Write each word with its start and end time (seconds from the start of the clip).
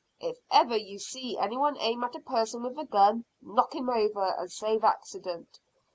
If 0.19 0.39
ever 0.51 0.75
you 0.75 0.97
see 0.97 1.37
any 1.37 1.57
one 1.57 1.77
aim 1.79 2.03
at 2.03 2.15
a 2.15 2.19
person 2.19 2.63
with 2.63 2.75
a 2.79 2.85
gun, 2.85 3.23
knock 3.39 3.75
him 3.75 3.87
over, 3.87 4.33
and 4.35 4.51
save 4.51 4.83
accident. 4.83 5.59